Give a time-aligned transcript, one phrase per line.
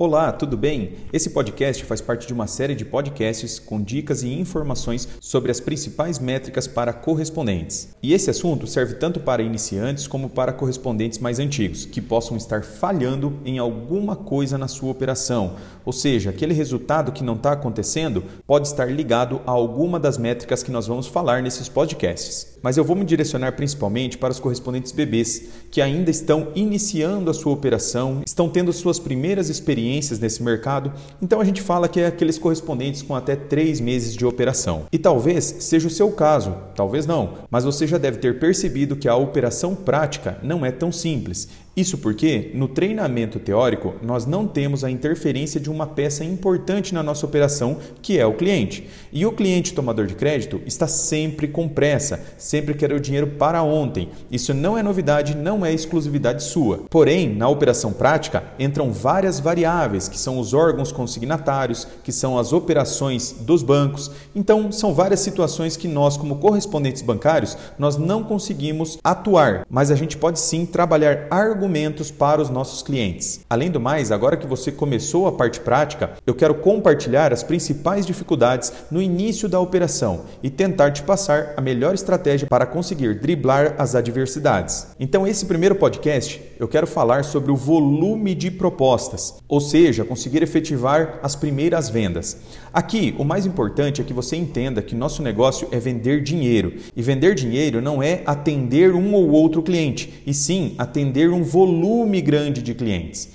[0.00, 0.92] Olá, tudo bem?
[1.12, 5.58] Esse podcast faz parte de uma série de podcasts com dicas e informações sobre as
[5.58, 7.88] principais métricas para correspondentes.
[8.00, 12.62] E esse assunto serve tanto para iniciantes como para correspondentes mais antigos, que possam estar
[12.62, 15.56] falhando em alguma coisa na sua operação.
[15.84, 20.62] Ou seja, aquele resultado que não está acontecendo pode estar ligado a alguma das métricas
[20.62, 22.56] que nós vamos falar nesses podcasts.
[22.62, 27.34] Mas eu vou me direcionar principalmente para os correspondentes bebês, que ainda estão iniciando a
[27.34, 32.00] sua operação, estão tendo suas primeiras experiências experiências nesse mercado, então a gente fala que
[32.00, 34.84] é aqueles correspondentes com até três meses de operação.
[34.92, 39.08] E talvez seja o seu caso, talvez não, mas você já deve ter percebido que
[39.08, 44.82] a operação prática não é tão simples isso porque, no treinamento teórico, nós não temos
[44.82, 48.88] a interferência de uma peça importante na nossa operação, que é o cliente.
[49.12, 53.62] E o cliente tomador de crédito está sempre com pressa, sempre quer o dinheiro para
[53.62, 54.08] ontem.
[54.28, 56.84] Isso não é novidade, não é exclusividade sua.
[56.90, 62.52] Porém, na operação prática, entram várias variáveis, que são os órgãos consignatários, que são as
[62.52, 64.10] operações dos bancos.
[64.34, 69.94] Então, são várias situações que nós, como correspondentes bancários, nós não conseguimos atuar, mas a
[69.94, 73.40] gente pode sim trabalhar argumentos argumentos para os nossos clientes.
[73.48, 78.06] Além do mais, agora que você começou a parte prática, eu quero compartilhar as principais
[78.06, 83.74] dificuldades no início da operação e tentar te passar a melhor estratégia para conseguir driblar
[83.76, 84.86] as adversidades.
[84.98, 90.42] Então, esse primeiro podcast eu quero falar sobre o volume de propostas, ou seja, conseguir
[90.42, 92.36] efetivar as primeiras vendas.
[92.72, 97.02] Aqui, o mais importante é que você entenda que nosso negócio é vender dinheiro, e
[97.02, 102.62] vender dinheiro não é atender um ou outro cliente, e sim atender um volume grande
[102.62, 103.30] de clientes.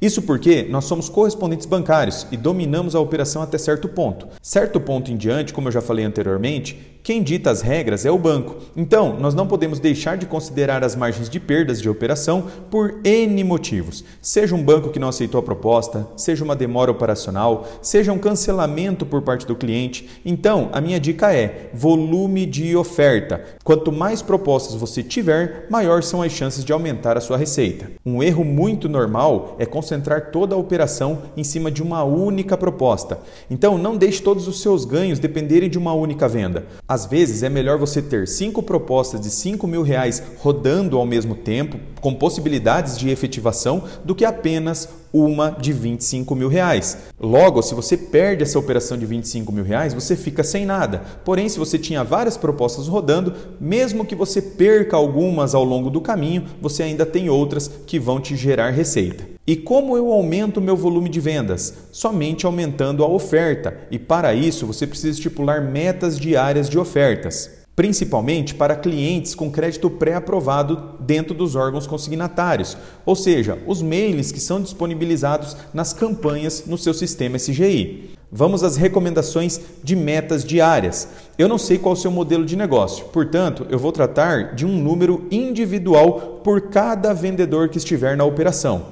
[0.00, 4.28] Isso porque nós somos correspondentes bancários e dominamos a operação até certo ponto.
[4.42, 8.18] Certo ponto em diante, como eu já falei anteriormente, quem dita as regras é o
[8.18, 8.56] banco.
[8.76, 13.44] Então, nós não podemos deixar de considerar as margens de perdas de operação por N
[13.44, 14.04] motivos.
[14.20, 19.06] Seja um banco que não aceitou a proposta, seja uma demora operacional, seja um cancelamento
[19.06, 20.20] por parte do cliente.
[20.24, 23.40] Então, a minha dica é volume de oferta.
[23.62, 27.88] Quanto mais propostas você tiver, maior são as chances de aumentar a sua receita.
[28.04, 33.20] Um erro muito normal é concentrar toda a operação em cima de uma única proposta.
[33.48, 36.66] Então, não deixe todos os seus ganhos dependerem de uma única venda.
[36.96, 41.34] Às vezes é melhor você ter cinco propostas de 5 mil reais rodando ao mesmo
[41.34, 46.96] tempo, com possibilidades de efetivação, do que apenas uma de 25 mil reais.
[47.20, 51.02] Logo, se você perde essa operação de 25 mil reais, você fica sem nada.
[51.22, 56.00] Porém, se você tinha várias propostas rodando, mesmo que você perca algumas ao longo do
[56.00, 59.35] caminho, você ainda tem outras que vão te gerar receita.
[59.48, 61.72] E como eu aumento meu volume de vendas?
[61.92, 63.78] Somente aumentando a oferta.
[63.92, 69.88] E para isso você precisa estipular metas diárias de ofertas, principalmente para clientes com crédito
[69.88, 76.76] pré-aprovado dentro dos órgãos consignatários, ou seja, os mails que são disponibilizados nas campanhas no
[76.76, 78.16] seu sistema SGI.
[78.32, 81.06] Vamos às recomendações de metas diárias.
[81.38, 84.66] Eu não sei qual é o seu modelo de negócio, portanto, eu vou tratar de
[84.66, 88.86] um número individual por cada vendedor que estiver na operação.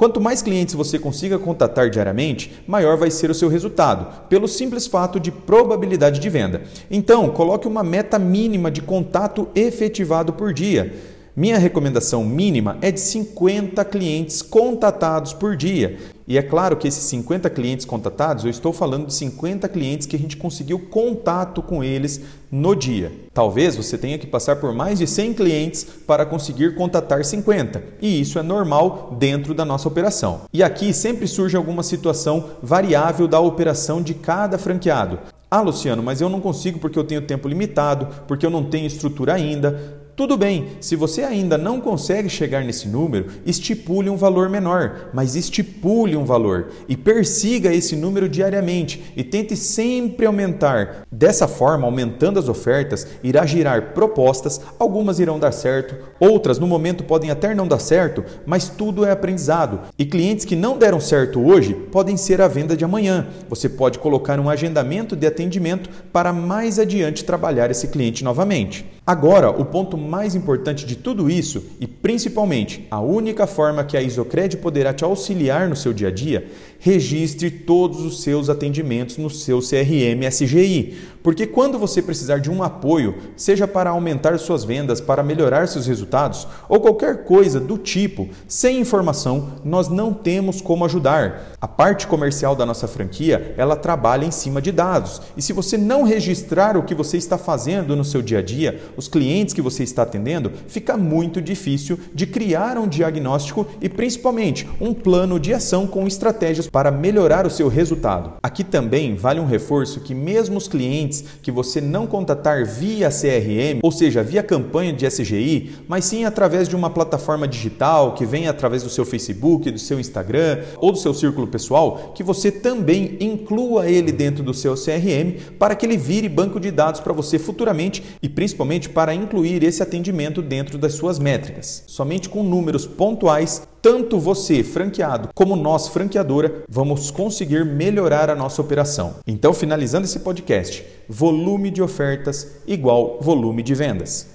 [0.00, 4.86] Quanto mais clientes você consiga contatar diariamente, maior vai ser o seu resultado, pelo simples
[4.86, 6.62] fato de probabilidade de venda.
[6.90, 10.90] Então, coloque uma meta mínima de contato efetivado por dia.
[11.36, 15.96] Minha recomendação mínima é de 50 clientes contatados por dia.
[16.26, 20.16] E é claro que esses 50 clientes contatados, eu estou falando de 50 clientes que
[20.16, 22.20] a gente conseguiu contato com eles
[22.50, 23.12] no dia.
[23.32, 28.20] Talvez você tenha que passar por mais de 100 clientes para conseguir contatar 50, e
[28.20, 30.42] isso é normal dentro da nossa operação.
[30.52, 35.18] E aqui sempre surge alguma situação variável da operação de cada franqueado.
[35.50, 38.86] Ah, Luciano, mas eu não consigo porque eu tenho tempo limitado, porque eu não tenho
[38.86, 39.99] estrutura ainda.
[40.20, 45.34] Tudo bem, se você ainda não consegue chegar nesse número, estipule um valor menor, mas
[45.34, 51.06] estipule um valor e persiga esse número diariamente e tente sempre aumentar.
[51.10, 57.02] Dessa forma, aumentando as ofertas, irá girar propostas, algumas irão dar certo, outras no momento
[57.02, 59.80] podem até não dar certo, mas tudo é aprendizado.
[59.98, 63.26] E clientes que não deram certo hoje podem ser a venda de amanhã.
[63.48, 68.99] Você pode colocar um agendamento de atendimento para mais adiante trabalhar esse cliente novamente.
[69.10, 74.00] Agora, o ponto mais importante de tudo isso, e principalmente a única forma que a
[74.00, 76.46] Isocred poderá te auxiliar no seu dia a dia,
[76.78, 80.96] registre todos os seus atendimentos no seu CRM SGI.
[81.22, 85.86] Porque quando você precisar de um apoio, seja para aumentar suas vendas, para melhorar seus
[85.86, 91.52] resultados ou qualquer coisa do tipo, sem informação, nós não temos como ajudar.
[91.60, 95.20] A parte comercial da nossa franquia, ela trabalha em cima de dados.
[95.36, 98.80] E se você não registrar o que você está fazendo no seu dia a dia,
[98.96, 104.68] os clientes que você está atendendo, fica muito difícil de criar um diagnóstico e principalmente
[104.80, 108.32] um plano de ação com estratégias para melhorar o seu resultado.
[108.42, 110.68] Aqui também vale um reforço que mesmo os
[111.10, 116.24] clientes que você não contatar via CRM, ou seja, via campanha de SGI, mas sim
[116.24, 120.92] através de uma plataforma digital que vem através do seu Facebook, do seu Instagram ou
[120.92, 125.84] do seu círculo pessoal, que você também inclua ele dentro do seu CRM para que
[125.84, 130.78] ele vire banco de dados para você futuramente e principalmente para incluir esse atendimento dentro
[130.78, 131.84] das suas métricas.
[131.86, 138.60] Somente com números pontuais tanto você, franqueado, como nós, franqueadora, vamos conseguir melhorar a nossa
[138.60, 139.16] operação.
[139.26, 144.28] Então, finalizando esse podcast, volume de ofertas igual volume de vendas.